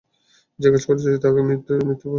যে 0.59 0.67
কাজ 0.69 0.83
করেছিস, 0.87 1.13
তাতে 1.15 1.39
মৃত্যুই 1.47 1.79
তোর 1.79 1.87
প্রাপ্য! 1.89 2.03